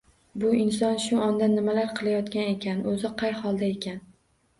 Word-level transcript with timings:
Bu 0.43 0.51
inson 0.59 0.95
shu 1.03 1.19
onda 1.25 1.49
nimalar 1.51 1.91
qilayotgan 1.99 2.47
ekan, 2.55 2.81
o'zi 2.93 3.13
qay 3.21 3.37
holda 3.43 3.69
ekan? 3.75 4.01